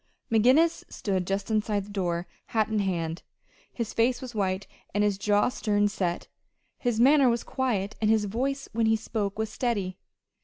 [0.31, 3.21] McGinnis stood just inside the door, hat in hand.
[3.71, 6.27] His face was white, and his jaw stern set.
[6.79, 9.99] His manner was quiet, and his voice when he spoke was steady.